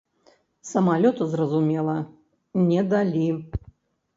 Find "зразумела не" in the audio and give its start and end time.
1.33-2.81